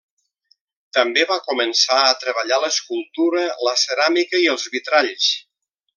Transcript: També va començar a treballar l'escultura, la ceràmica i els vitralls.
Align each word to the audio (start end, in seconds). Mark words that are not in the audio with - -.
També 0.97 1.25
va 1.31 1.37
començar 1.49 1.99
a 2.05 2.15
treballar 2.23 2.59
l'escultura, 2.63 3.45
la 3.69 3.77
ceràmica 3.85 4.45
i 4.45 4.49
els 4.55 4.69
vitralls. 4.79 5.33